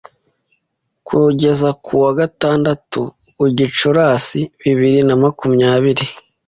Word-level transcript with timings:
kugeza 1.07 1.69
kuwa 1.83 2.11
gatau 2.19 3.01
Gicurasi 3.57 4.41
bibiri 4.61 4.99
na 5.07 5.15
makumyabiri 5.23 6.05